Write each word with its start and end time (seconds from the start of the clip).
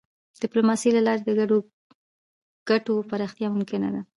د 0.33 0.35
ډيپلوماسی 0.43 0.89
له 0.97 1.01
لارې 1.07 1.21
د 1.25 1.31
ګډو 1.39 1.57
ګټو 2.69 2.93
پراختیا 3.09 3.47
ممکنه 3.55 3.89
ده. 3.95 4.01